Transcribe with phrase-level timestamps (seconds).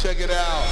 [0.00, 0.62] Check it out.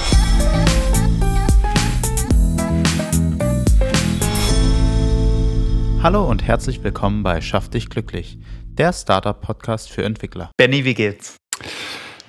[6.00, 8.38] Hallo und herzlich willkommen bei Schaff dich glücklich,
[8.68, 10.52] der Startup-Podcast für Entwickler.
[10.56, 11.34] Benny, wie geht's?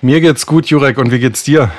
[0.02, 1.70] Mir geht's gut, Jurek, und wie geht's dir?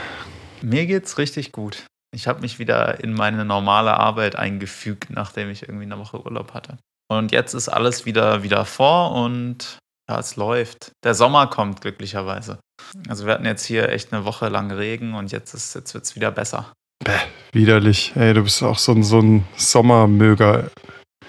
[0.61, 1.83] Mir geht's richtig gut.
[2.15, 6.53] Ich habe mich wieder in meine normale Arbeit eingefügt, nachdem ich irgendwie eine Woche Urlaub
[6.53, 6.77] hatte.
[7.09, 9.79] Und jetzt ist alles wieder wieder vor und
[10.09, 10.91] ja, es läuft.
[11.03, 12.59] Der Sommer kommt glücklicherweise.
[13.07, 16.15] Also wir hatten jetzt hier echt eine Woche lang Regen und jetzt ist jetzt wird's
[16.15, 16.73] wieder besser.
[17.03, 17.19] Bäh,
[17.53, 18.13] widerlich.
[18.15, 20.71] Ey, du bist auch so ein, so ein Sommermöger.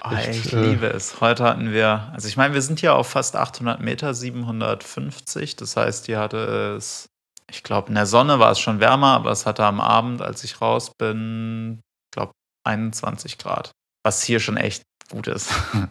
[0.01, 1.21] Ah, Echt, ich äh, liebe es.
[1.21, 5.55] Heute hatten wir, also ich meine, wir sind hier auf fast 800 Meter, 750.
[5.57, 7.07] Das heißt, hier hatte es,
[7.49, 10.43] ich glaube, in der Sonne war es schon wärmer, aber es hatte am Abend, als
[10.43, 12.31] ich raus bin, ich glaube,
[12.65, 13.71] 21 Grad.
[14.03, 15.49] Was hier schon echt gut ist.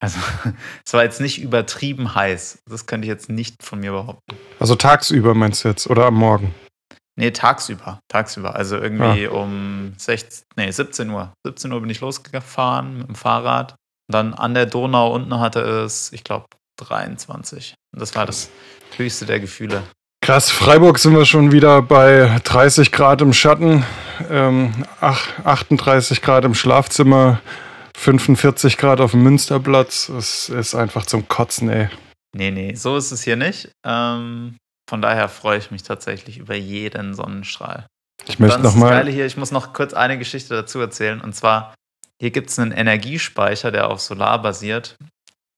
[0.00, 0.18] Also,
[0.84, 2.58] es war jetzt nicht übertrieben heiß.
[2.68, 4.36] Das könnte ich jetzt nicht von mir behaupten.
[4.58, 6.54] Also tagsüber meinst du jetzt oder am Morgen?
[7.18, 8.00] Nee, tagsüber.
[8.08, 8.54] Tagsüber.
[8.56, 11.32] Also irgendwie um 16, nee, 17 Uhr.
[11.46, 13.72] 17 Uhr bin ich losgefahren mit dem Fahrrad.
[14.08, 16.46] Und dann an der Donau unten hatte es, ich glaube,
[16.78, 17.74] 23.
[17.94, 18.50] Und das war das
[18.96, 19.82] höchste der Gefühle.
[20.22, 23.84] Krass, Freiburg sind wir schon wieder bei 30 Grad im Schatten,
[24.28, 27.40] ähm, ach- 38 Grad im Schlafzimmer,
[27.96, 30.08] 45 Grad auf dem Münsterplatz.
[30.10, 31.88] Es ist einfach zum Kotzen, ey.
[32.36, 33.70] Nee, nee, so ist es hier nicht.
[33.84, 34.56] Ähm,
[34.88, 37.86] von daher freue ich mich tatsächlich über jeden Sonnenstrahl.
[38.26, 39.08] Ich möchte ist das Geile nochmal.
[39.08, 41.20] hier, ich muss noch kurz eine Geschichte dazu erzählen.
[41.20, 41.74] Und zwar,
[42.20, 44.96] hier gibt es einen Energiespeicher, der auf Solar basiert.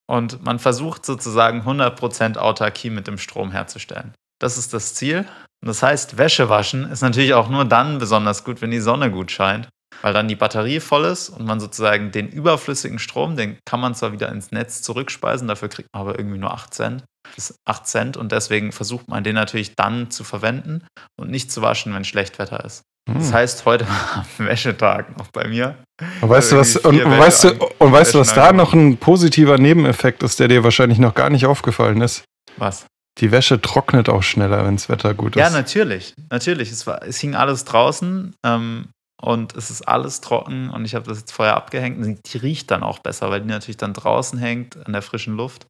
[0.07, 4.15] Und man versucht sozusagen 100% Autarkie mit dem Strom herzustellen.
[4.41, 5.27] Das ist das Ziel.
[5.61, 9.11] Und das heißt, Wäsche waschen ist natürlich auch nur dann besonders gut, wenn die Sonne
[9.11, 9.69] gut scheint.
[10.03, 13.95] Weil dann die Batterie voll ist und man sozusagen den überflüssigen Strom, den kann man
[13.95, 17.05] zwar wieder ins Netz zurückspeisen, dafür kriegt man aber irgendwie nur 8 Cent.
[17.35, 20.87] Das ist 8 Cent und deswegen versucht man den natürlich dann zu verwenden
[21.19, 22.83] und nicht zu waschen, wenn schlecht Wetter ist.
[23.13, 23.33] Das Hm.
[23.35, 25.77] heißt, heute war Wäschetag noch bei mir.
[26.21, 28.99] Und weißt du, was, irgendwie und, weißt du, und weißt du, was da noch ein
[28.99, 32.25] positiver Nebeneffekt ist, der dir wahrscheinlich noch gar nicht aufgefallen ist?
[32.59, 32.87] Was?
[33.19, 35.41] Die Wäsche trocknet auch schneller, wenn das Wetter gut ist.
[35.41, 36.15] Ja, natürlich.
[36.31, 36.71] Natürlich.
[36.71, 38.89] Es, war, es hing alles draußen ähm,
[39.21, 42.05] und es ist alles trocken und ich habe das jetzt vorher abgehängt.
[42.05, 45.37] Und die riecht dann auch besser, weil die natürlich dann draußen hängt, an der frischen
[45.37, 45.67] Luft.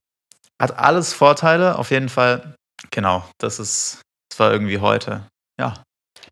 [0.60, 2.54] Hat alles Vorteile, auf jeden Fall.
[2.90, 4.00] Genau, das ist,
[4.30, 5.22] das war irgendwie heute.
[5.60, 5.74] Ja,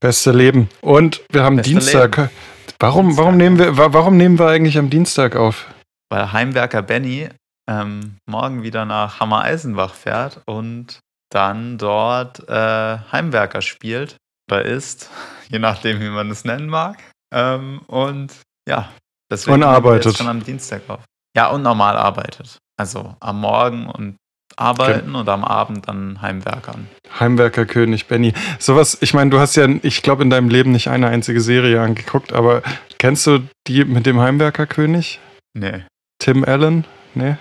[0.00, 0.68] Beste Leben.
[0.82, 2.30] Und wir haben Beste Dienstag.
[2.78, 5.66] Warum, Dienstag, warum, nehmen wir, wa- warum nehmen wir eigentlich am Dienstag auf?
[6.08, 7.28] weil Heimwerker Benny
[7.68, 11.00] ähm, morgen wieder nach Hammer-Eisenbach fährt und
[11.32, 14.16] dann dort äh, Heimwerker spielt
[14.48, 15.10] oder ist,
[15.48, 16.98] je nachdem, wie man es nennen mag.
[17.32, 18.32] Ähm, und
[18.68, 18.90] ja,
[19.30, 20.06] deswegen Und arbeitet.
[20.06, 21.04] Jetzt schon am Dienstag auf.
[21.36, 22.58] Ja, und normal arbeitet.
[22.78, 24.16] Also am Morgen und
[24.56, 26.88] arbeiten und am Abend dann Heimwerkern.
[27.18, 28.32] Heimwerkerkönig Benny.
[28.58, 31.80] Sowas, ich meine, du hast ja, ich glaube, in deinem Leben nicht eine einzige Serie
[31.82, 32.62] angeguckt, aber
[32.98, 35.20] kennst du die mit dem Heimwerkerkönig?
[35.54, 35.84] Nee,
[36.18, 36.86] Tim Allen?
[37.14, 37.36] Nee?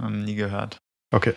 [0.00, 0.78] noch nie gehört.
[1.14, 1.34] Okay.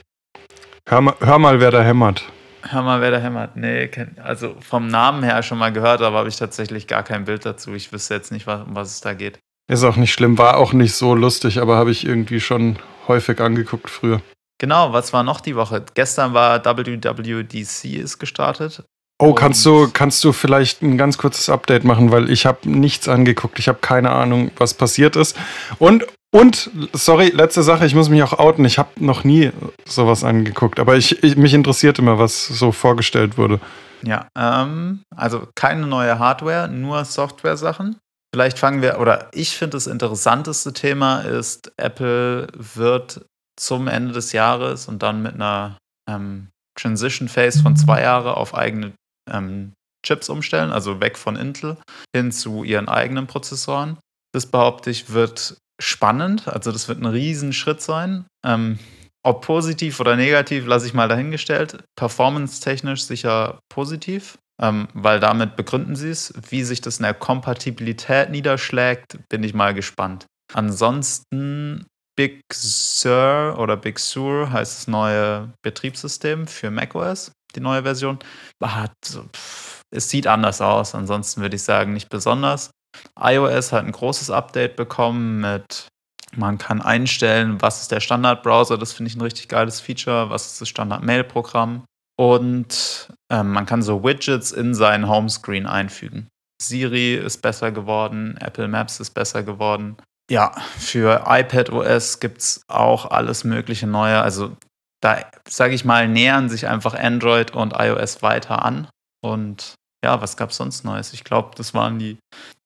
[0.88, 2.32] Hör mal, hör mal, wer da hämmert.
[2.70, 3.56] Hör mal, wer da hämmert.
[3.58, 3.90] Nee,
[4.24, 7.74] also vom Namen her schon mal gehört, aber habe ich tatsächlich gar kein Bild dazu.
[7.74, 9.38] Ich wüsste jetzt nicht, was, um was es da geht.
[9.70, 13.40] Ist auch nicht schlimm, war auch nicht so lustig, aber habe ich irgendwie schon häufig
[13.40, 14.22] angeguckt früher.
[14.60, 15.84] Genau, was war noch die Woche?
[15.94, 18.84] Gestern war WWDC ist gestartet.
[19.20, 23.08] Oh, kannst du, kannst du vielleicht ein ganz kurzes Update machen, weil ich habe nichts
[23.08, 23.60] angeguckt.
[23.60, 25.38] Ich habe keine Ahnung, was passiert ist.
[25.80, 28.66] Und, und, sorry, letzte Sache, ich muss mich auch outen.
[28.66, 29.52] Ich habe noch nie
[29.86, 33.60] sowas angeguckt, aber ich, ich, mich interessiert immer, was so vorgestellt wurde.
[34.02, 37.98] Ja, ähm, also keine neue Hardware, nur Software-Sachen.
[38.34, 44.32] Vielleicht fangen wir, oder ich finde das interessanteste Thema ist, Apple wird zum Ende des
[44.32, 45.78] Jahres und dann mit einer
[46.10, 48.94] ähm, Transition Phase von zwei Jahre auf eigene
[49.32, 49.74] ähm,
[50.04, 51.78] Chips umstellen, also weg von Intel
[52.16, 54.00] hin zu ihren eigenen Prozessoren.
[54.34, 58.26] Das behaupte ich wird spannend, also das wird ein Riesenschritt sein.
[58.46, 58.80] Ähm,
[59.26, 61.84] ob positiv oder negativ, lasse ich mal dahingestellt.
[61.96, 66.34] Performance-technisch sicher positiv, ähm, weil damit begründen sie es.
[66.50, 70.26] Wie sich das in der Kompatibilität niederschlägt, bin ich mal gespannt.
[70.54, 71.86] Ansonsten
[72.16, 78.20] Big Sur oder Big Sur heißt das neue Betriebssystem für macOS, die neue Version.
[78.62, 78.92] Hat,
[79.36, 82.72] pff, es sieht anders aus, ansonsten würde ich sagen, nicht besonders.
[83.20, 85.88] iOS hat ein großes Update bekommen mit
[86.36, 90.48] man kann einstellen, was ist der Standardbrowser, das finde ich ein richtig geiles Feature, was
[90.48, 91.86] ist das Standard-Mail-Programm.
[92.18, 96.28] Und ähm, man kann so Widgets in seinen Homescreen einfügen.
[96.62, 99.98] Siri ist besser geworden, Apple Maps ist besser geworden.
[100.32, 104.22] Ja, für iPad OS gibt es auch alles mögliche Neue.
[104.22, 104.56] Also
[105.02, 108.88] da, sage ich mal, nähern sich einfach Android und iOS weiter an.
[109.22, 111.14] Und ja, was gab es sonst Neues?
[111.14, 112.18] Ich glaube, das waren die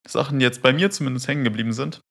[0.07, 2.01] Sachen, die jetzt bei mir zumindest hängen geblieben sind.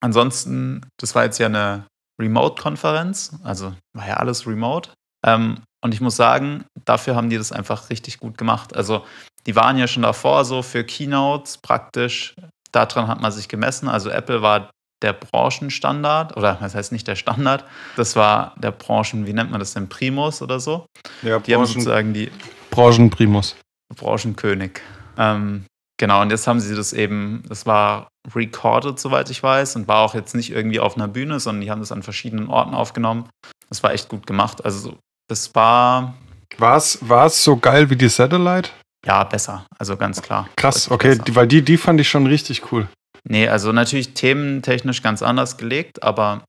[0.00, 1.86] Ansonsten, das war jetzt ja eine
[2.20, 4.90] Remote-Konferenz, also war ja alles remote.
[5.26, 8.76] Ähm, und ich muss sagen, dafür haben die das einfach richtig gut gemacht.
[8.76, 9.04] Also
[9.46, 12.34] die waren ja schon davor so für Keynotes praktisch.
[12.72, 13.88] Daran hat man sich gemessen.
[13.88, 14.70] Also Apple war
[15.02, 17.64] der Branchenstandard, oder was heißt nicht der Standard,
[17.96, 20.86] das war der Branchen, wie nennt man das denn, Primus oder so?
[21.22, 22.30] Ja, Die haben sozusagen die
[22.70, 23.56] Branchenprimus.
[23.94, 24.80] Branchenkönig.
[25.18, 25.64] Ähm,
[25.98, 29.98] genau, und jetzt haben sie das eben, das war recorded, soweit ich weiß, und war
[29.98, 33.28] auch jetzt nicht irgendwie auf einer Bühne, sondern die haben das an verschiedenen Orten aufgenommen.
[33.68, 34.64] Das war echt gut gemacht.
[34.64, 34.98] Also
[35.28, 36.14] das war
[36.58, 38.70] War es so geil wie die Satellite?
[39.04, 40.48] ja besser, also ganz klar.
[40.56, 42.88] Krass, okay, die, weil die, die fand ich schon richtig cool.
[43.22, 46.42] Nee, also natürlich thementechnisch ganz anders gelegt, aber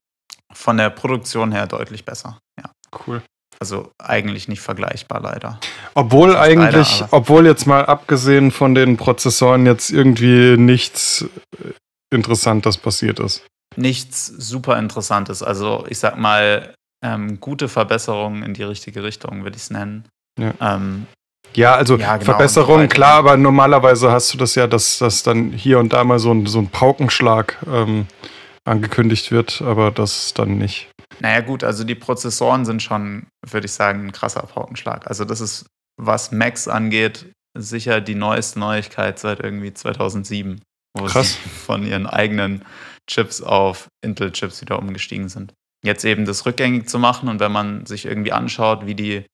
[0.52, 2.40] von der Produktion her deutlich besser.
[2.60, 2.72] Ja.
[3.06, 3.22] Cool.
[3.60, 5.60] Also eigentlich nicht vergleichbar, leider.
[5.96, 11.26] Obwohl Das leider, eigentlich, aber- obwohl jetzt mal abgesehen von den Prozessoren jetzt irgendwie nichts
[11.64, 11.72] äh,
[12.16, 13.44] Interessantes passiert ist.
[13.76, 15.44] Nichts super Interessantes.
[15.44, 16.74] Also ich sag mal,
[17.04, 20.06] ähm, gute Verbesserungen in die richtige Richtung, würde ich es nennen.
[20.40, 20.54] Ja.
[20.62, 21.06] Ähm,
[21.56, 25.00] Ja, also Ja, genau, Verbesserung, und so klar, aber normalerweise hast du das ja, dass,
[25.00, 28.06] dass dann hier und da mal so ein, so ein Paukenschlag ähm,
[28.68, 30.90] angekündigt wird, aber das dann nicht.
[31.20, 35.08] naja gut, also die Prozessoren sind schon, würde ich sagen, ein krasser Paukenschlag.
[35.08, 35.66] Also das ist,
[36.00, 40.62] was Macs angeht, sicher die neueste Neuigkeit seit irgendwie 2007,
[40.98, 41.34] wo Krass.
[41.34, 42.64] sie von ihren eigenen
[43.10, 45.54] Chips auf Intel-Chips wieder umgestiegen sind.
[45.84, 49.26] Jetzt eben das rückgängig zu machen und wenn man sich irgendwie anschaut, wie die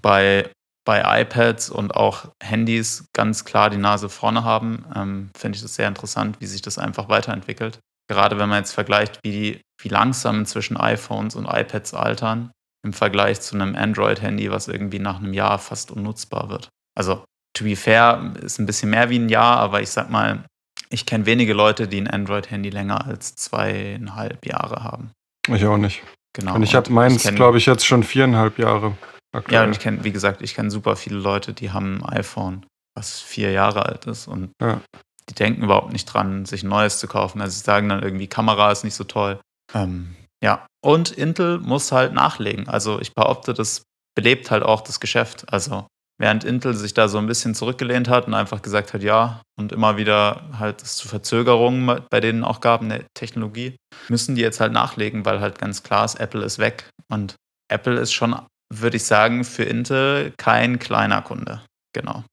[0.00, 0.50] bei,
[0.84, 5.74] bei iPads und auch Handys ganz klar die Nase vorne haben, ähm, finde ich das
[5.74, 7.78] sehr interessant, wie sich das einfach weiterentwickelt.
[8.08, 12.50] Gerade wenn man jetzt vergleicht, wie, wie langsam inzwischen iPhones und iPads altern,
[12.84, 16.68] im Vergleich zu einem Android-Handy, was irgendwie nach einem Jahr fast unnutzbar wird.
[16.98, 17.24] Also,
[17.56, 20.44] to be fair, ist ein bisschen mehr wie ein Jahr, aber ich sag mal,
[20.90, 25.10] ich kenne wenige Leute, die ein Android-Handy länger als zweieinhalb Jahre haben.
[25.48, 26.02] Ich auch nicht.
[26.34, 26.54] Genau.
[26.54, 28.96] und ich habe meins, glaube ich, jetzt schon viereinhalb Jahre
[29.34, 29.66] Ja, aktuell.
[29.66, 32.64] und ich kenne, wie gesagt, ich kenne super viele Leute, die haben ein iPhone,
[32.96, 34.80] was vier Jahre alt ist und Ja.
[35.28, 37.40] Die denken überhaupt nicht dran, sich ein neues zu kaufen.
[37.40, 39.40] Also sie sagen dann irgendwie, Kamera ist nicht so toll.
[39.74, 42.68] Ähm, ja, und Intel muss halt nachlegen.
[42.68, 43.82] Also ich behaupte, das
[44.16, 45.52] belebt halt auch das Geschäft.
[45.52, 45.86] Also
[46.18, 49.72] während Intel sich da so ein bisschen zurückgelehnt hat und einfach gesagt hat, ja, und
[49.72, 53.76] immer wieder halt es zu Verzögerungen bei denen auch gab in der Technologie,
[54.08, 56.90] müssen die jetzt halt nachlegen, weil halt ganz klar ist, Apple ist weg.
[57.08, 57.36] Und
[57.68, 58.36] Apple ist schon,
[58.72, 61.62] würde ich sagen, für Intel kein kleiner Kunde.
[61.94, 62.24] Genau.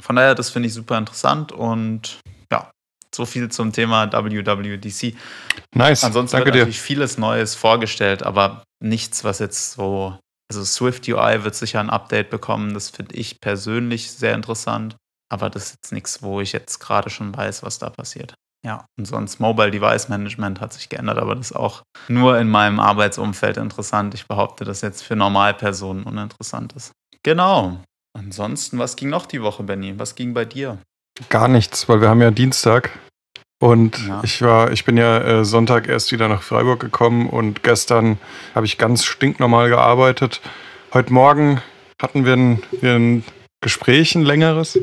[0.00, 2.20] Von daher, das finde ich super interessant und
[3.14, 5.14] so viel zum Thema WWDC.
[5.74, 6.58] nice, Ansonsten danke wird dir.
[6.60, 10.18] natürlich vieles Neues vorgestellt, aber nichts, was jetzt so.
[10.50, 12.74] Also Swift UI wird sicher ein Update bekommen.
[12.74, 14.96] Das finde ich persönlich sehr interessant.
[15.30, 18.34] Aber das ist jetzt nichts, wo ich jetzt gerade schon weiß, was da passiert.
[18.64, 22.48] Ja, und sonst Mobile Device Management hat sich geändert, aber das ist auch nur in
[22.48, 24.14] meinem Arbeitsumfeld interessant.
[24.14, 26.92] Ich behaupte, dass jetzt für Normalpersonen uninteressant ist.
[27.24, 27.80] Genau.
[28.16, 29.98] Ansonsten, was ging noch die Woche, Benny?
[29.98, 30.78] Was ging bei dir?
[31.28, 32.90] Gar nichts, weil wir haben ja Dienstag.
[33.60, 34.20] Und Ja.
[34.24, 38.18] ich war, ich bin ja äh, Sonntag erst wieder nach Freiburg gekommen und gestern
[38.54, 40.40] habe ich ganz stinknormal gearbeitet.
[40.92, 41.60] Heute Morgen
[42.00, 43.24] hatten wir ein, wir ein
[43.60, 44.78] Gespräch, ein längeres.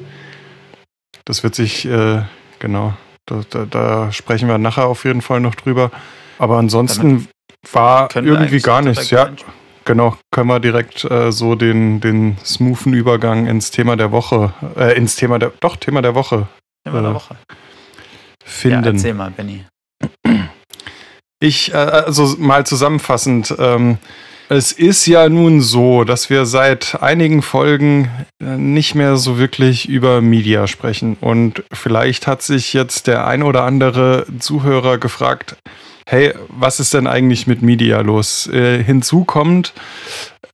[1.26, 2.22] Das wird sich, äh,
[2.60, 2.94] genau,
[3.26, 5.92] da, da, da sprechen wir nachher auf jeden Fall noch drüber.
[6.38, 7.28] Aber ansonsten
[7.74, 9.10] war Können wir irgendwie gar nichts.
[9.10, 9.30] Ja?
[9.86, 10.18] Genau.
[10.32, 15.16] Können wir direkt äh, so den, den smoothen Übergang ins Thema der Woche, äh, ins
[15.16, 16.48] Thema der, doch, Thema der Woche
[16.86, 17.36] Thema der äh, Woche.
[17.50, 17.56] Ja,
[18.46, 18.86] finden.
[18.86, 19.66] erzähl mal, Benny.
[21.40, 23.98] Ich, äh, also mal zusammenfassend, ähm,
[24.50, 28.10] es ist ja nun so, dass wir seit einigen Folgen
[28.42, 31.18] äh, nicht mehr so wirklich über Media sprechen.
[31.22, 35.56] Und vielleicht hat sich jetzt der ein oder andere Zuhörer gefragt,
[36.10, 38.48] hey, was ist denn eigentlich mit Media los?
[38.48, 39.74] Äh, hinzu kommt,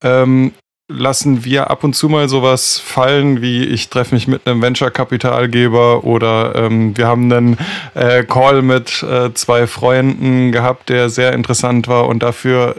[0.03, 0.51] ähm,
[0.91, 6.03] lassen wir ab und zu mal sowas fallen, wie ich treffe mich mit einem Venture-Kapitalgeber
[6.03, 7.57] oder ähm, wir haben einen
[7.93, 12.75] äh, Call mit äh, zwei Freunden gehabt, der sehr interessant war und dafür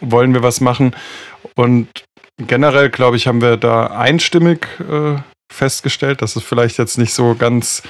[0.00, 0.94] wollen wir was machen.
[1.56, 1.88] Und
[2.38, 5.16] generell, glaube ich, haben wir da einstimmig äh,
[5.52, 7.82] festgestellt, dass es vielleicht jetzt nicht so ganz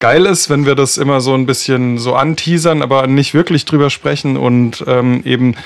[0.00, 3.90] geil ist, wenn wir das immer so ein bisschen so anteasern, aber nicht wirklich drüber
[3.90, 5.56] sprechen und ähm, eben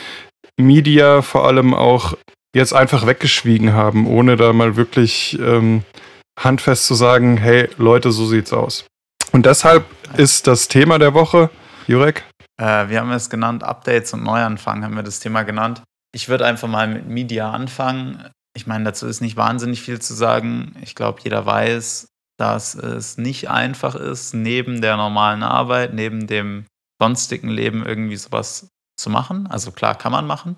[0.56, 2.14] Media vor allem auch
[2.54, 5.82] jetzt einfach weggeschwiegen haben, ohne da mal wirklich ähm,
[6.38, 8.86] handfest zu sagen, hey Leute, so sieht's aus.
[9.32, 9.84] Und deshalb
[10.16, 11.50] ist das Thema der Woche,
[11.86, 12.24] Jurek,
[12.60, 15.82] Äh, wir haben es genannt, Updates und Neuanfang haben wir das Thema genannt.
[16.12, 18.28] Ich würde einfach mal mit Media anfangen.
[18.54, 20.74] Ich meine, dazu ist nicht wahnsinnig viel zu sagen.
[20.82, 22.08] Ich glaube, jeder weiß,
[22.40, 26.64] dass es nicht einfach ist, neben der normalen Arbeit, neben dem
[27.00, 28.68] sonstigen Leben irgendwie sowas
[28.98, 29.46] zu machen.
[29.46, 30.56] Also klar kann man machen.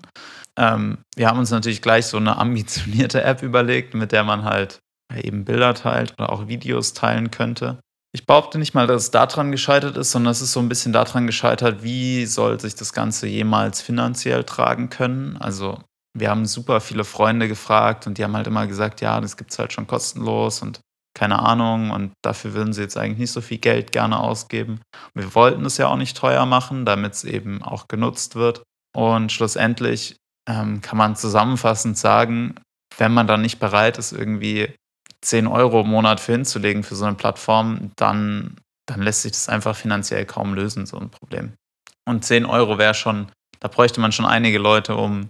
[0.57, 4.79] Ähm, wir haben uns natürlich gleich so eine ambitionierte App überlegt, mit der man halt
[5.13, 7.79] eben Bilder teilt oder auch Videos teilen könnte.
[8.15, 10.93] Ich behaupte nicht mal, dass es daran gescheitert ist, sondern es ist so ein bisschen
[10.93, 15.35] daran gescheitert, wie soll sich das Ganze jemals finanziell tragen können.
[15.37, 15.79] Also
[16.15, 19.51] wir haben super viele Freunde gefragt und die haben halt immer gesagt, ja, das gibt
[19.51, 20.79] es halt schon kostenlos und
[21.13, 24.81] keine Ahnung und dafür würden sie jetzt eigentlich nicht so viel Geld gerne ausgeben.
[25.13, 28.63] Wir wollten es ja auch nicht teuer machen, damit es eben auch genutzt wird.
[28.95, 30.15] Und schlussendlich
[30.49, 32.55] ähm, kann man zusammenfassend sagen,
[32.97, 34.73] wenn man dann nicht bereit ist, irgendwie
[35.21, 39.49] 10 Euro im Monat für hinzulegen für so eine Plattform, dann, dann lässt sich das
[39.49, 41.53] einfach finanziell kaum lösen, so ein Problem.
[42.05, 45.29] Und 10 Euro wäre schon, da bräuchte man schon einige Leute, um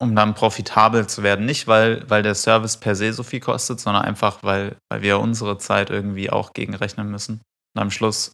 [0.00, 1.44] um dann profitabel zu werden.
[1.44, 5.20] Nicht, weil, weil der Service per se so viel kostet, sondern einfach, weil, weil wir
[5.20, 7.40] unsere Zeit irgendwie auch gegenrechnen müssen.
[7.74, 8.32] Und am Schluss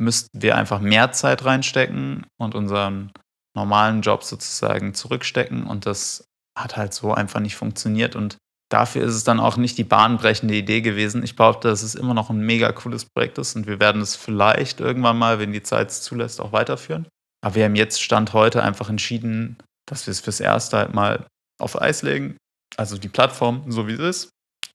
[0.00, 3.12] müssten wir einfach mehr Zeit reinstecken und unseren
[3.54, 5.66] normalen Job sozusagen zurückstecken.
[5.66, 6.24] Und das
[6.58, 8.16] hat halt so einfach nicht funktioniert.
[8.16, 8.38] Und
[8.70, 11.22] dafür ist es dann auch nicht die bahnbrechende Idee gewesen.
[11.22, 14.16] Ich behaupte, dass es immer noch ein mega cooles Projekt ist und wir werden es
[14.16, 17.06] vielleicht irgendwann mal, wenn die Zeit es zulässt, auch weiterführen.
[17.44, 21.26] Aber wir haben jetzt Stand heute einfach entschieden, dass wir es fürs Erste halt mal
[21.60, 22.36] auf Eis legen.
[22.76, 24.30] Also die Plattform, so wie es ist,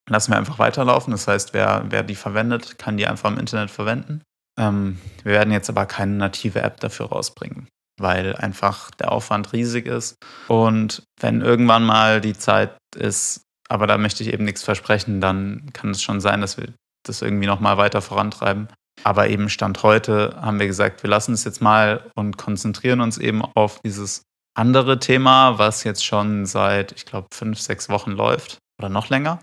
[0.10, 1.12] lassen wir einfach weiterlaufen.
[1.12, 4.22] Das heißt, wer, wer die verwendet, kann die einfach im Internet verwenden.
[4.60, 7.68] Ähm, wir werden jetzt aber keine native App dafür rausbringen,
[8.00, 10.16] weil einfach der Aufwand riesig ist.
[10.48, 15.70] Und wenn irgendwann mal die Zeit ist, aber da möchte ich eben nichts versprechen, dann
[15.74, 16.74] kann es schon sein, dass wir
[17.06, 18.68] das irgendwie nochmal weiter vorantreiben.
[19.04, 23.18] Aber eben Stand heute haben wir gesagt, wir lassen es jetzt mal und konzentrieren uns
[23.18, 28.58] eben auf dieses andere Thema, was jetzt schon seit, ich glaube, fünf, sechs Wochen läuft
[28.80, 29.40] oder noch länger.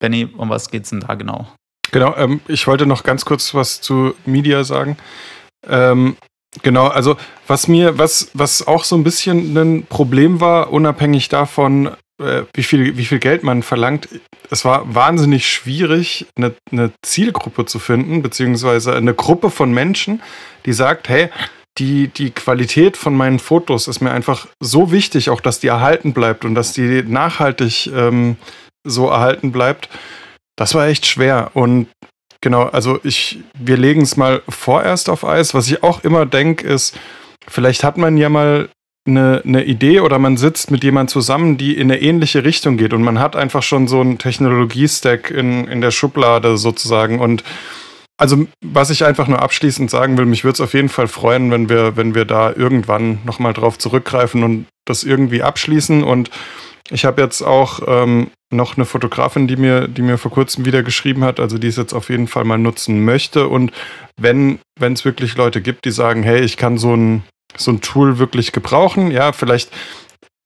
[0.00, 1.46] Benny, um was geht es denn da genau?
[1.92, 4.96] Genau, ähm, ich wollte noch ganz kurz was zu Media sagen.
[5.66, 6.16] Ähm,
[6.62, 7.16] genau, also
[7.46, 12.62] was mir, was, was auch so ein bisschen ein Problem war, unabhängig davon, äh, wie,
[12.62, 14.08] viel, wie viel Geld man verlangt,
[14.50, 20.22] es war wahnsinnig schwierig, eine, eine Zielgruppe zu finden, beziehungsweise eine Gruppe von Menschen,
[20.66, 21.30] die sagt, hey,
[21.78, 26.12] die, die Qualität von meinen Fotos ist mir einfach so wichtig, auch dass die erhalten
[26.12, 28.36] bleibt und dass die nachhaltig ähm,
[28.84, 29.88] so erhalten bleibt.
[30.56, 31.50] Das war echt schwer.
[31.54, 31.88] Und
[32.40, 35.52] genau, also ich, wir legen es mal vorerst auf Eis.
[35.52, 36.98] Was ich auch immer denke, ist,
[37.46, 38.70] vielleicht hat man ja mal
[39.06, 42.92] eine, eine Idee oder man sitzt mit jemandem zusammen, die in eine ähnliche Richtung geht
[42.92, 47.44] und man hat einfach schon so einen Technologiestack in, in der Schublade sozusagen und
[48.18, 51.50] also, was ich einfach nur abschließend sagen will, mich würde es auf jeden Fall freuen,
[51.50, 56.02] wenn wir, wenn wir da irgendwann nochmal drauf zurückgreifen und das irgendwie abschließen.
[56.02, 56.30] Und
[56.90, 60.82] ich habe jetzt auch ähm, noch eine Fotografin, die mir, die mir vor kurzem wieder
[60.82, 63.48] geschrieben hat, also die es jetzt auf jeden Fall mal nutzen möchte.
[63.48, 63.72] Und
[64.18, 67.22] wenn es wirklich Leute gibt, die sagen, hey, ich kann so ein,
[67.56, 69.70] so ein Tool wirklich gebrauchen, ja, vielleicht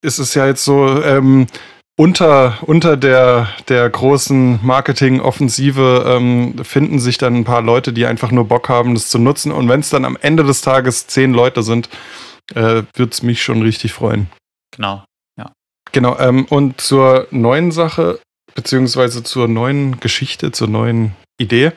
[0.02, 1.46] ist es ja jetzt so, ähm,
[2.00, 8.30] unter, unter der, der großen Marketing-Offensive ähm, finden sich dann ein paar Leute, die einfach
[8.30, 9.52] nur Bock haben, das zu nutzen.
[9.52, 11.90] Und wenn es dann am Ende des Tages zehn Leute sind,
[12.54, 14.28] äh, würde es mich schon richtig freuen.
[14.74, 15.04] Genau,
[15.38, 15.52] ja.
[15.92, 18.18] Genau, ähm, und zur neuen Sache,
[18.54, 21.72] beziehungsweise zur neuen Geschichte, zur neuen Idee.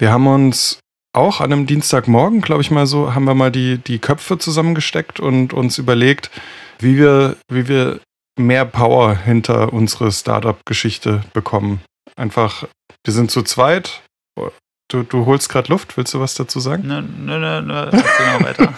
[0.00, 0.80] Wir haben uns
[1.12, 5.20] auch an einem Dienstagmorgen, glaube ich mal so, haben wir mal die, die Köpfe zusammengesteckt
[5.20, 6.32] und uns überlegt,
[6.80, 8.00] wie wir, wie wir
[8.36, 11.80] mehr Power hinter unsere Startup-Geschichte bekommen.
[12.16, 12.64] Einfach,
[13.04, 14.02] wir sind zu zweit.
[14.88, 16.86] Du, du holst gerade Luft, willst du was dazu sagen?
[16.86, 17.90] Nö, nö, nö, nö.
[17.90, 18.74] Genau, weiter.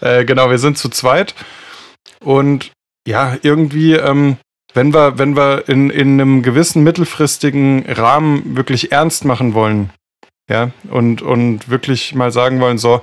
[0.00, 1.34] äh, genau, wir sind zu zweit.
[2.20, 2.70] Und
[3.08, 4.36] ja, irgendwie, ähm,
[4.74, 9.90] wenn wir, wenn wir in, in einem gewissen mittelfristigen Rahmen wirklich ernst machen wollen,
[10.50, 13.02] ja, und, und wirklich mal sagen wollen, so,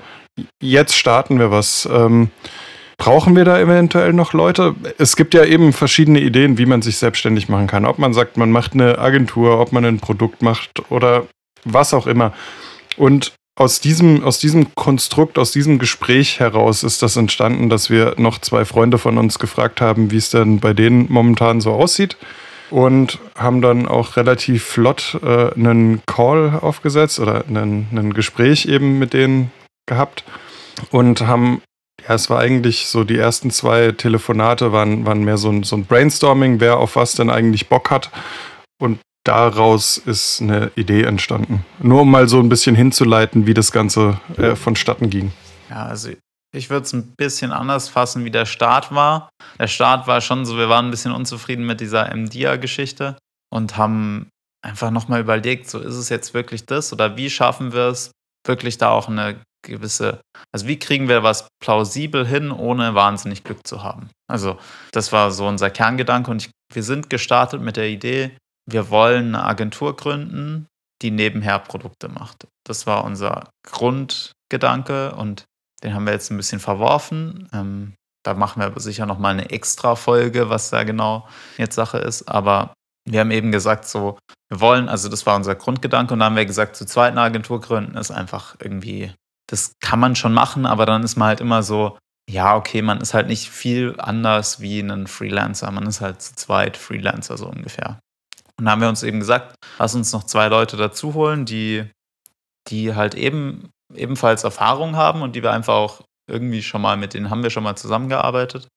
[0.61, 1.87] jetzt starten wir was.
[1.91, 2.29] Ähm,
[3.03, 4.75] Brauchen wir da eventuell noch Leute?
[4.97, 7.83] Es gibt ja eben verschiedene Ideen, wie man sich selbstständig machen kann.
[7.83, 11.27] Ob man sagt, man macht eine Agentur, ob man ein Produkt macht oder
[11.65, 12.31] was auch immer.
[12.95, 18.15] Und aus diesem, aus diesem Konstrukt, aus diesem Gespräch heraus ist das entstanden, dass wir
[18.15, 22.15] noch zwei Freunde von uns gefragt haben, wie es denn bei denen momentan so aussieht.
[22.69, 29.11] Und haben dann auch relativ flott äh, einen Call aufgesetzt oder ein Gespräch eben mit
[29.11, 29.51] denen
[29.87, 30.23] gehabt
[30.89, 31.61] und haben
[32.07, 35.75] ja, es war eigentlich so, die ersten zwei Telefonate waren, waren mehr so ein, so
[35.75, 38.11] ein Brainstorming, wer auf was denn eigentlich Bock hat.
[38.81, 41.65] Und daraus ist eine Idee entstanden.
[41.79, 45.31] Nur um mal so ein bisschen hinzuleiten, wie das Ganze äh, vonstatten ging.
[45.69, 46.09] Ja, also
[46.53, 49.29] ich würde es ein bisschen anders fassen, wie der Start war.
[49.59, 53.17] Der Start war schon so, wir waren ein bisschen unzufrieden mit dieser MDIA-Geschichte
[53.49, 54.29] und haben
[54.61, 58.11] einfach nochmal überlegt, so ist es jetzt wirklich das oder wie schaffen wir es,
[58.45, 60.21] wirklich da auch eine gewisse,
[60.53, 64.09] also wie kriegen wir was plausibel hin, ohne wahnsinnig Glück zu haben.
[64.29, 64.57] Also
[64.91, 68.37] das war so unser Kerngedanke und ich, wir sind gestartet mit der Idee,
[68.69, 70.67] wir wollen eine Agentur gründen,
[71.01, 72.47] die nebenher Produkte macht.
[72.65, 75.43] Das war unser Grundgedanke und
[75.83, 77.49] den haben wir jetzt ein bisschen verworfen.
[77.53, 77.93] Ähm,
[78.23, 81.27] da machen wir sicher nochmal eine extra Folge, was da genau
[81.57, 82.29] jetzt Sache ist.
[82.29, 82.73] Aber
[83.05, 84.17] wir haben eben gesagt, so,
[84.49, 87.21] wir wollen, also das war unser Grundgedanke und dann haben wir gesagt, zu zweit eine
[87.21, 89.13] Agentur gründen ist einfach irgendwie,
[89.53, 91.95] das kann man schon machen, aber dann ist man halt immer so,
[92.27, 95.69] ja, okay, man ist halt nicht viel anders wie ein Freelancer.
[95.69, 97.99] Man ist halt zu zweit Freelancer so ungefähr.
[98.57, 101.87] Und da haben wir uns eben gesagt, lass uns noch zwei Leute dazu holen, die,
[102.67, 107.13] die halt eben ebenfalls Erfahrung haben und die wir einfach auch irgendwie schon mal, mit
[107.13, 108.67] denen haben wir schon mal zusammengearbeitet.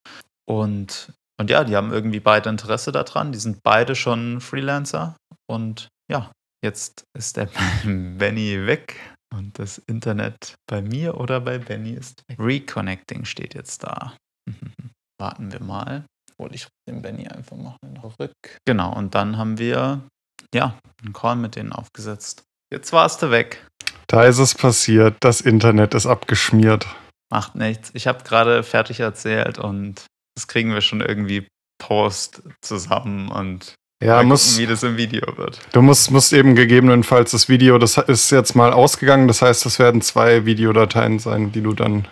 [0.45, 3.33] Und, und ja, die haben irgendwie beide Interesse daran.
[3.33, 5.17] Die sind beide schon Freelancer.
[5.49, 6.31] Und ja,
[6.63, 7.49] jetzt ist der
[7.85, 12.39] Benny weg und das Internet bei mir oder bei Benny ist weg.
[12.41, 14.17] Reconnecting steht jetzt da.
[15.21, 16.05] Warten wir mal.
[16.39, 18.33] Hol ich den Benny einfach mal zurück.
[18.67, 20.03] Genau, und dann haben wir
[20.55, 22.43] ja einen Call mit denen aufgesetzt.
[22.73, 23.67] Jetzt warst du weg.
[24.07, 25.17] Da ist es passiert.
[25.21, 26.87] Das Internet ist abgeschmiert.
[27.31, 27.91] Macht nichts.
[27.95, 31.47] Ich habe gerade fertig erzählt und das kriegen wir schon irgendwie
[31.79, 35.61] Post zusammen und ja, mal muss, gucken, wie das im Video wird.
[35.73, 39.79] du musst, musst eben gegebenenfalls das Video, das ist jetzt mal ausgegangen, das heißt, das
[39.79, 42.07] werden zwei Videodateien sein, die du dann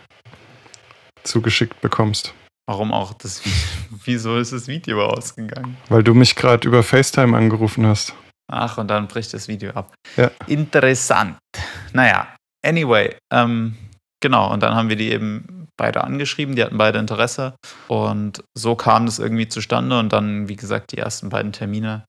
[1.25, 2.35] zugeschickt bekommst.
[2.67, 3.43] Warum auch das
[4.05, 5.77] Wieso ist das Video ausgegangen?
[5.89, 8.15] Weil du mich gerade über FaceTime angerufen hast.
[8.53, 9.95] Ach, und dann bricht das Video ab.
[10.17, 10.31] Ja.
[10.47, 11.39] Interessant.
[11.93, 13.77] Naja, anyway, ähm,
[14.21, 17.55] genau, und dann haben wir die eben beide angeschrieben, die hatten beide Interesse.
[17.89, 19.99] Und so kam das irgendwie zustande.
[19.99, 22.05] Und dann, wie gesagt, die ersten beiden Termine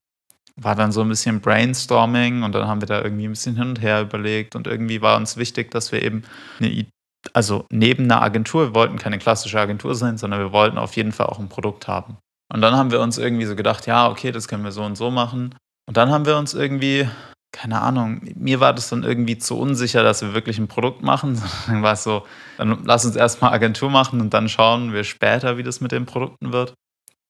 [0.58, 3.68] war dann so ein bisschen Brainstorming und dann haben wir da irgendwie ein bisschen hin
[3.68, 4.56] und her überlegt.
[4.56, 6.22] Und irgendwie war uns wichtig, dass wir eben
[6.58, 6.86] eine
[7.32, 11.12] also neben einer Agentur, wir wollten keine klassische Agentur sein, sondern wir wollten auf jeden
[11.12, 12.18] Fall auch ein Produkt haben.
[12.52, 14.96] Und dann haben wir uns irgendwie so gedacht, ja, okay, das können wir so und
[14.96, 15.54] so machen.
[15.88, 17.08] Und dann haben wir uns irgendwie,
[17.52, 21.40] keine Ahnung, mir war das dann irgendwie zu unsicher, dass wir wirklich ein Produkt machen.
[21.66, 22.26] Dann war es so,
[22.58, 26.06] dann lass uns erstmal Agentur machen und dann schauen wir später, wie das mit den
[26.06, 26.74] Produkten wird.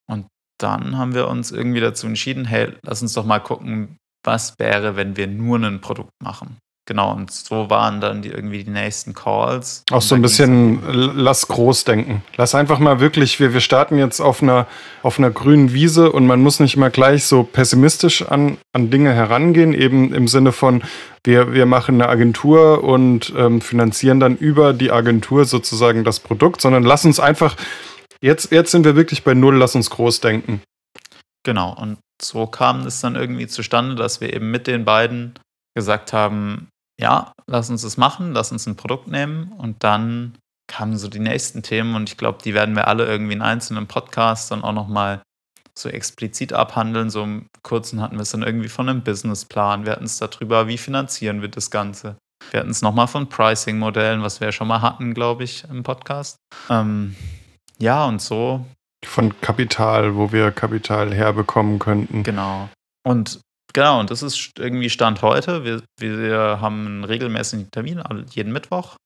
[0.09, 0.27] Und
[0.59, 4.97] dann haben wir uns irgendwie dazu entschieden, hey, lass uns doch mal gucken, was wäre,
[4.97, 6.59] wenn wir nur ein Produkt machen.
[6.89, 9.83] Genau, und so waren dann die, irgendwie die nächsten Calls.
[9.91, 10.81] Auch so ein bisschen,
[11.17, 12.23] lass groß denken.
[12.37, 14.69] Lass einfach mal wirklich, wir, wir starten jetzt auf einer,
[15.03, 19.13] auf einer grünen Wiese und man muss nicht immer gleich so pessimistisch an, an Dinge
[19.13, 20.85] herangehen, eben im Sinne von,
[21.25, 26.61] wir, wir machen eine Agentur und ähm, finanzieren dann über die Agentur sozusagen das Produkt,
[26.61, 27.57] sondern lass uns einfach,
[28.21, 30.63] jetzt, jetzt sind wir wirklich bei Null, lass uns groß denken.
[31.43, 35.35] Genau, und so kam es dann irgendwie zustande, dass wir eben mit den beiden
[35.75, 36.69] gesagt haben,
[37.01, 41.21] ja, lass uns das machen, lass uns ein Produkt nehmen und dann kamen so die
[41.21, 44.73] nächsten Themen und ich glaube, die werden wir alle irgendwie in einzelnen Podcasts dann auch
[44.73, 45.23] nochmal
[45.79, 47.11] so explizit abhandeln.
[47.11, 50.67] So im Kurzen hatten wir es dann irgendwie von einem Businessplan, wir hatten es darüber,
[50.67, 52.17] wie finanzieren wir das Ganze.
[52.51, 55.83] Wir hatten es nochmal von Pricing-Modellen, was wir ja schon mal hatten, glaube ich, im
[55.83, 56.37] Podcast.
[56.71, 57.17] Ähm,
[57.79, 58.65] ja, und so
[59.05, 62.23] Von Kapital, wo wir Kapital herbekommen könnten.
[62.23, 62.69] Genau.
[63.05, 63.41] Und
[63.73, 65.65] genau, und das ist irgendwie Stand heute.
[65.65, 68.97] Wir, wir haben einen regelmäßigen Termin, jeden Mittwoch.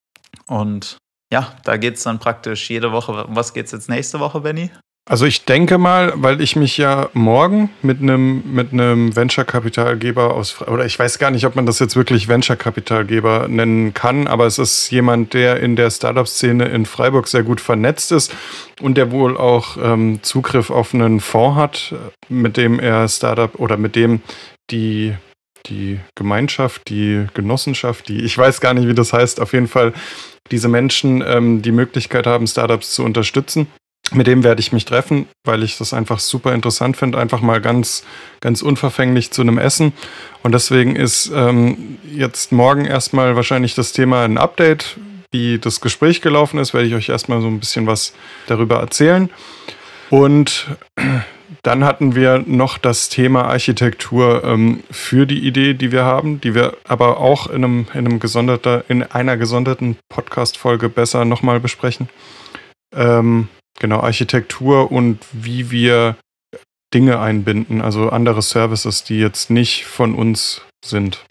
[0.46, 0.99] Und
[1.33, 3.25] ja, da geht es dann praktisch jede Woche.
[3.25, 4.70] Um was geht es jetzt nächste Woche, Benny?
[5.09, 10.63] Also ich denke mal, weil ich mich ja morgen mit einem mit einem Venture-Kapitalgeber aus
[10.63, 14.59] oder ich weiß gar nicht, ob man das jetzt wirklich Venture-Kapitalgeber nennen kann, aber es
[14.59, 18.33] ist jemand, der in der Startup-Szene in Freiburg sehr gut vernetzt ist
[18.81, 21.95] und der wohl auch ähm, Zugriff auf einen Fonds hat,
[22.29, 24.23] mit dem er Startup oder mit dem
[24.71, 25.17] die
[25.67, 29.93] die Gemeinschaft, die Genossenschaft, die ich weiß gar nicht, wie das heißt, auf jeden Fall
[30.53, 33.67] diese Menschen ähm, die Möglichkeit haben, Startups zu unterstützen.
[34.12, 37.18] Mit dem werde ich mich treffen, weil ich das einfach super interessant finde.
[37.18, 38.05] Einfach mal ganz,
[38.40, 39.92] ganz unverfänglich zu einem Essen.
[40.42, 44.96] Und deswegen ist ähm, jetzt morgen erstmal wahrscheinlich das Thema ein Update.
[45.33, 48.12] Wie das Gespräch gelaufen ist, werde ich euch erstmal so ein bisschen was
[48.49, 49.31] darüber erzählen.
[50.11, 50.66] Und
[51.62, 56.57] dann hatten wir noch das Thema Architektur ähm, für die Idee, die wir haben, die
[56.57, 62.09] wir aber auch in, einem, in, einem gesonderter, in einer gesonderten Podcast-Folge besser nochmal besprechen.
[62.92, 66.17] Ähm, genau, Architektur und wie wir
[66.93, 71.25] Dinge einbinden, also andere Services, die jetzt nicht von uns sind,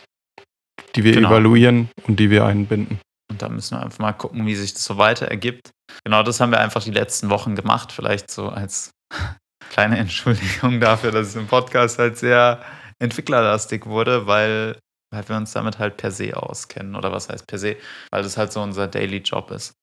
[0.95, 1.30] die wir Genau.
[1.30, 2.99] evaluieren und die wir einbinden.
[3.30, 5.69] Und da müssen wir einfach mal gucken, wie sich das so weiter ergibt.
[6.06, 7.91] Genau das haben wir einfach die letzten Wochen gemacht.
[7.91, 8.91] Vielleicht so als
[9.69, 12.63] kleine Entschuldigung dafür, dass es im Podcast halt sehr
[12.99, 14.80] entwicklerlastig wurde, weil,
[15.13, 16.95] weil wir uns damit halt per se auskennen.
[16.95, 17.75] Oder was heißt per se?
[18.12, 19.73] Weil das halt so unser Daily Job ist.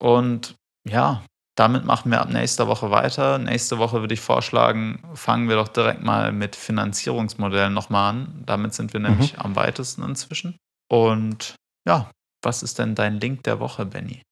[0.00, 0.54] Und
[0.88, 1.24] ja,
[1.56, 3.38] damit machen wir ab nächster Woche weiter.
[3.38, 8.42] Nächste Woche würde ich vorschlagen, fangen wir doch direkt mal mit Finanzierungsmodellen nochmal an.
[8.44, 9.40] Damit sind wir nämlich mhm.
[9.40, 10.56] am weitesten inzwischen.
[10.90, 11.54] Und
[11.86, 12.10] ja,
[12.42, 14.22] was ist denn dein Link der Woche, Benny?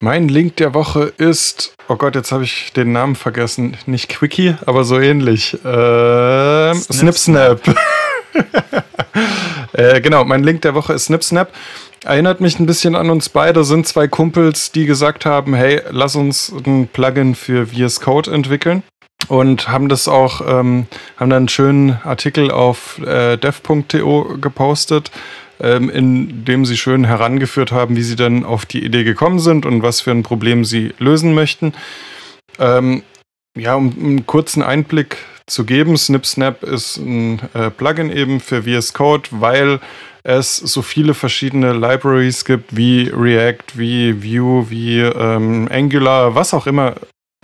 [0.00, 3.76] Mein Link der Woche ist, oh Gott, jetzt habe ich den Namen vergessen.
[3.86, 5.56] Nicht Quickie, aber so ähnlich.
[5.64, 7.60] Ähm, Snip Snap.
[9.74, 11.52] äh, genau, mein Link der Woche ist Snip Snap.
[12.04, 16.16] Erinnert mich ein bisschen an uns beide, sind zwei Kumpels, die gesagt haben, hey, lass
[16.16, 18.82] uns ein Plugin für VS Code entwickeln.
[19.28, 25.10] Und haben das auch, ähm, haben dann einen schönen Artikel auf äh, dev.to gepostet,
[25.60, 29.64] ähm, in dem sie schön herangeführt haben, wie sie dann auf die Idee gekommen sind
[29.64, 31.72] und was für ein Problem sie lösen möchten.
[32.58, 33.02] Ähm,
[33.56, 38.94] ja, um einen kurzen Einblick zu geben, SnipSnap ist ein äh, Plugin eben für VS
[38.94, 39.80] Code, weil
[40.22, 46.66] es so viele verschiedene Libraries gibt, wie React, wie Vue, wie ähm, Angular, was auch
[46.66, 46.94] immer,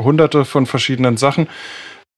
[0.00, 1.46] hunderte von verschiedenen Sachen.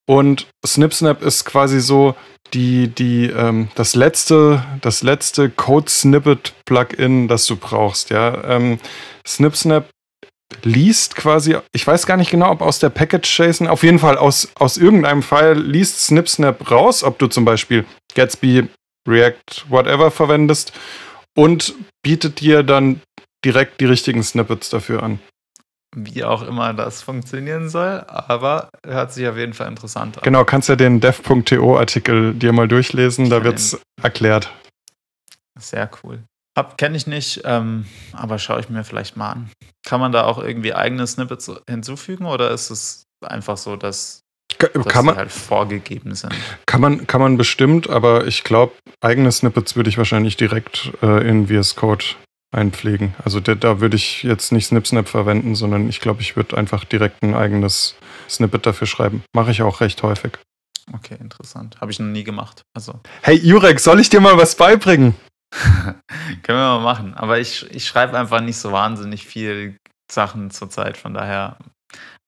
[0.09, 2.15] Und SnipSnap ist quasi so
[2.55, 8.11] die, die, ähm, das letzte, das letzte Code-Snippet-Plugin, das du brauchst.
[8.11, 8.45] Ja?
[8.45, 8.79] Ähm,
[9.27, 9.89] SnipSnap
[10.63, 14.51] liest quasi, ich weiß gar nicht genau, ob aus der Package-JSON, auf jeden Fall aus,
[14.55, 17.85] aus irgendeinem File liest SnipSnap raus, ob du zum Beispiel
[18.15, 18.69] Gatsby
[19.09, 20.73] React, whatever verwendest
[21.35, 23.01] und bietet dir dann
[23.45, 25.19] direkt die richtigen Snippets dafür an.
[25.95, 30.23] Wie auch immer das funktionieren soll, aber hört sich auf jeden Fall interessant an.
[30.23, 34.51] Genau, kannst ja den dev.to-Artikel dir mal durchlesen, da wird es erklärt.
[35.59, 36.23] Sehr cool.
[36.57, 39.51] Hab kenne ich nicht, ähm, aber schaue ich mir vielleicht mal an.
[39.87, 44.21] Kann man da auch irgendwie eigene Snippets hinzufügen oder ist es einfach so, dass
[44.59, 46.35] kann, dass man, halt vorgegeben sind.
[46.67, 51.27] Kann man, kann man bestimmt, aber ich glaube, eigene Snippets würde ich wahrscheinlich direkt äh,
[51.27, 52.05] in VS Code
[52.53, 53.15] einpflegen.
[53.25, 56.85] Also da, da würde ich jetzt nicht SnipSnap verwenden, sondern ich glaube, ich würde einfach
[56.85, 57.95] direkt ein eigenes
[58.29, 59.25] Snippet dafür schreiben.
[59.35, 60.33] Mache ich auch recht häufig.
[60.93, 61.81] Okay, interessant.
[61.81, 62.63] Habe ich noch nie gemacht.
[62.75, 63.01] Also.
[63.23, 65.15] Hey Jurek, soll ich dir mal was beibringen?
[66.43, 67.15] Können wir mal machen.
[67.15, 69.77] Aber ich, ich schreibe einfach nicht so wahnsinnig viel
[70.11, 71.57] Sachen zurzeit, von daher.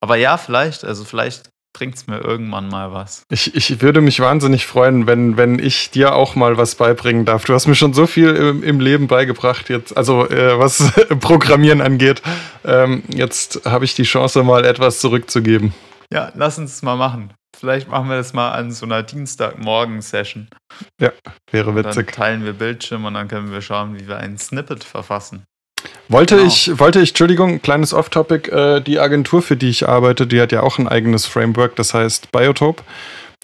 [0.01, 0.85] Aber ja, vielleicht.
[0.85, 3.25] Also vielleicht bringt es mir irgendwann mal was.
[3.31, 7.45] Ich, ich würde mich wahnsinnig freuen, wenn, wenn ich dir auch mal was beibringen darf.
[7.45, 11.81] Du hast mir schon so viel im, im Leben beigebracht, jetzt, also äh, was Programmieren
[11.81, 12.23] angeht.
[12.65, 15.75] Ähm, jetzt habe ich die Chance, mal etwas zurückzugeben.
[16.13, 17.35] Ja, lass uns es mal machen.
[17.59, 20.49] Vielleicht machen wir das mal an so einer Dienstagmorgen-Session.
[21.01, 21.13] Ja,
[21.51, 22.07] wäre witzig.
[22.07, 25.45] Dann teilen wir Bildschirm und dann können wir schauen, wie wir ein Snippet verfassen.
[26.09, 26.49] Wollte genau.
[26.49, 30.53] ich, wollte ich, Entschuldigung, kleines Off-Topic, äh, die Agentur, für die ich arbeite, die hat
[30.53, 32.83] ja auch ein eigenes Framework, das heißt Biotope.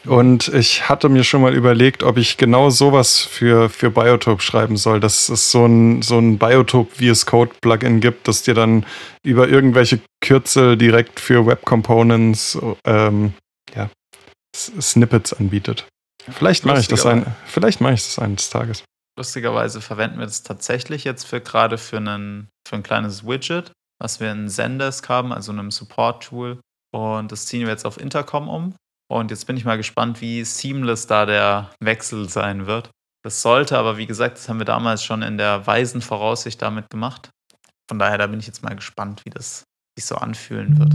[0.07, 4.79] Und ich hatte mir schon mal überlegt, ob ich genau sowas für, für Biotope schreiben
[4.79, 8.87] soll, dass es so ein, so ein Biotope VS Code Plugin gibt, das dir dann
[9.23, 13.35] über irgendwelche Kürzel direkt für Web Components ähm,
[14.81, 15.87] Snippets anbietet.
[16.29, 18.85] Vielleicht mache ich das ein, vielleicht mache ich das eines Tages.
[19.18, 24.20] Lustigerweise verwenden wir das tatsächlich jetzt für gerade für, einen, für ein kleines Widget, was
[24.20, 26.61] wir in Zendesk haben, also einem Support-Tool.
[26.92, 28.75] Und das ziehen wir jetzt auf Intercom um.
[29.11, 32.90] Und jetzt bin ich mal gespannt, wie seamless da der Wechsel sein wird.
[33.25, 36.88] Das sollte aber, wie gesagt, das haben wir damals schon in der weisen Voraussicht damit
[36.90, 37.31] gemacht.
[37.88, 39.64] Von daher, da bin ich jetzt mal gespannt, wie das
[39.99, 40.94] sich so anfühlen wird.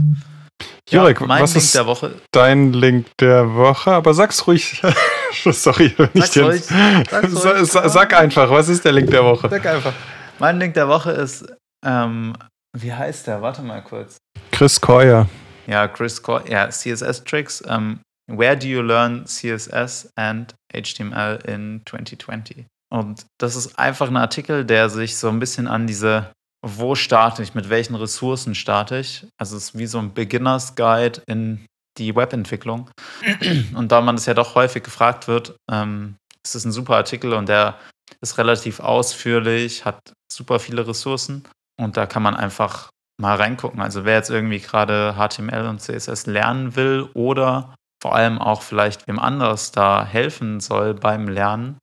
[0.89, 2.15] Jurek, ja, was Link ist der Woche?
[2.31, 3.91] dein Link der Woche?
[3.91, 4.81] Aber sag's ruhig.
[5.31, 6.61] Sorry, nicht sag's ruhig.
[7.09, 7.91] Sag's ruhig.
[7.91, 9.49] Sag einfach, was ist der Link der Woche?
[9.49, 9.93] Sag einfach.
[10.37, 11.45] Mein Link der Woche ist,
[11.83, 12.33] ähm,
[12.77, 13.41] wie heißt der?
[13.41, 14.17] Warte mal kurz.
[14.51, 15.27] Chris Coyer.
[15.65, 16.47] Ja, Chris Coyer.
[16.47, 17.63] Ja, CSS Tricks.
[17.67, 22.65] Ähm, Where do you learn CSS and HTML in 2020?
[22.91, 26.31] Und das ist einfach ein Artikel, der sich so ein bisschen an diese,
[26.65, 29.27] wo starte ich, mit welchen Ressourcen starte ich?
[29.37, 31.65] Also es ist wie so ein Beginners Guide in
[31.97, 32.89] die Webentwicklung.
[33.75, 37.33] Und da man es ja doch häufig gefragt wird, ähm, ist es ein super Artikel
[37.33, 37.79] und der
[38.21, 41.43] ist relativ ausführlich, hat super viele Ressourcen
[41.79, 43.81] und da kann man einfach mal reingucken.
[43.81, 49.07] Also wer jetzt irgendwie gerade HTML und CSS lernen will oder vor allem auch vielleicht
[49.07, 51.79] wem anders da helfen soll beim Lernen,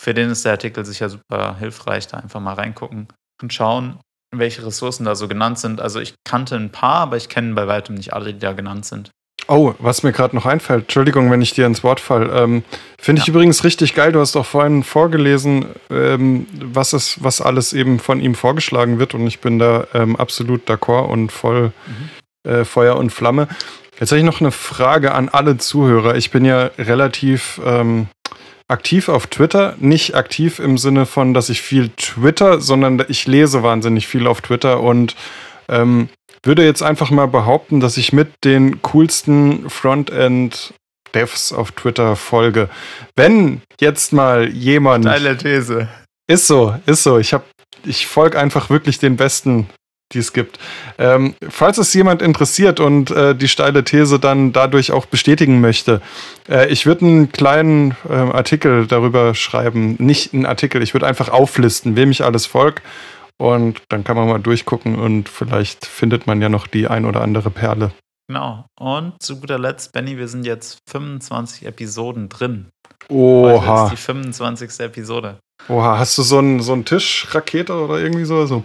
[0.00, 3.08] für den ist der Artikel sicher super hilfreich, da einfach mal reingucken
[3.40, 3.98] und schauen,
[4.32, 5.80] welche Ressourcen da so genannt sind.
[5.80, 8.86] Also ich kannte ein paar, aber ich kenne bei weitem nicht alle, die da genannt
[8.86, 9.10] sind.
[9.48, 12.30] Oh, was mir gerade noch einfällt, Entschuldigung, wenn ich dir ins Wort fall.
[12.32, 12.62] Ähm,
[12.98, 13.32] Finde ich ja.
[13.32, 14.12] übrigens richtig geil.
[14.12, 19.14] Du hast auch vorhin vorgelesen, ähm, was, es, was alles eben von ihm vorgeschlagen wird.
[19.14, 22.50] Und ich bin da ähm, absolut d'accord und voll mhm.
[22.50, 23.48] äh, Feuer und Flamme.
[23.98, 26.14] Jetzt habe ich noch eine Frage an alle Zuhörer.
[26.14, 28.06] Ich bin ja relativ ähm,
[28.72, 29.76] aktiv auf Twitter.
[29.78, 34.40] Nicht aktiv im Sinne von, dass ich viel Twitter, sondern ich lese wahnsinnig viel auf
[34.40, 35.14] Twitter und
[35.68, 36.08] ähm,
[36.42, 42.68] würde jetzt einfach mal behaupten, dass ich mit den coolsten Frontend-Devs auf Twitter folge.
[43.14, 45.04] Wenn jetzt mal jemand.
[45.04, 45.88] Steile These.
[46.26, 47.18] Ist so, ist so.
[47.18, 47.44] Ich, hab,
[47.84, 49.68] ich folge einfach wirklich den besten
[50.14, 50.58] die es gibt.
[50.98, 56.00] Ähm, falls es jemand interessiert und äh, die steile These dann dadurch auch bestätigen möchte,
[56.48, 59.96] äh, ich würde einen kleinen äh, Artikel darüber schreiben.
[59.98, 62.82] Nicht einen Artikel, ich würde einfach auflisten, wem ich alles folge.
[63.38, 67.22] Und dann kann man mal durchgucken und vielleicht findet man ja noch die ein oder
[67.22, 67.90] andere Perle.
[68.28, 68.66] Genau.
[68.78, 72.68] Und zu guter Letzt, Benny, wir sind jetzt 25 Episoden drin.
[73.08, 73.66] Oha.
[73.66, 74.80] Heute ist die 25.
[74.80, 75.38] Episode.
[75.68, 78.46] Oha, hast du so einen so einen Tischrakete oder irgendwie so?
[78.46, 78.64] so?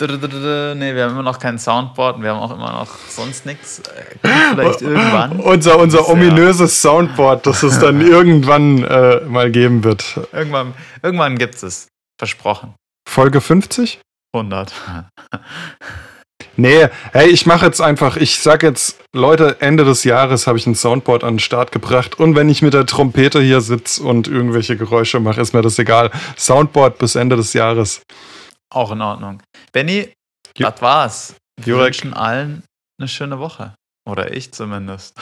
[0.00, 3.80] Nee, wir haben immer noch kein Soundboard und wir haben auch immer noch sonst nichts.
[3.80, 5.40] Äh, vielleicht irgendwann.
[5.40, 10.20] Unser, unser ominöses Soundboard, das es dann irgendwann äh, mal geben wird.
[10.32, 11.88] Irgendwann, irgendwann gibt es.
[12.18, 12.74] Versprochen.
[13.08, 14.00] Folge 50?
[14.34, 14.72] 100.
[16.60, 20.66] Nee, hey, ich mache jetzt einfach, ich sag jetzt, Leute, Ende des Jahres habe ich
[20.66, 24.26] ein Soundboard an den Start gebracht und wenn ich mit der Trompete hier sitze und
[24.26, 26.10] irgendwelche Geräusche mache, ist mir das egal.
[26.36, 28.02] Soundboard bis Ende des Jahres.
[28.70, 29.42] Auch in Ordnung.
[29.72, 30.12] Benny,
[30.56, 31.34] das war's.
[31.56, 31.86] Wir Jurek.
[31.86, 32.62] wünschen allen
[33.00, 33.74] eine schöne Woche.
[34.08, 35.16] Oder ich zumindest.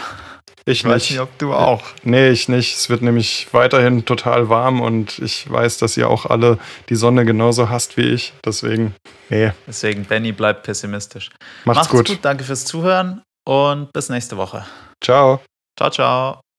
[0.64, 1.82] Ich Ich weiß nicht, ob du auch.
[2.02, 2.74] Nee, ich nicht.
[2.76, 7.24] Es wird nämlich weiterhin total warm und ich weiß, dass ihr auch alle die Sonne
[7.24, 8.32] genauso hasst wie ich.
[8.44, 8.94] Deswegen,
[9.28, 11.30] nee, Deswegen, Benny, bleib pessimistisch.
[11.64, 12.18] macht's, gut.
[12.22, 14.64] Danke fürs Zuhören und bis nächste Woche.
[15.02, 15.40] Ciao.
[15.78, 16.40] Ciao, ciao.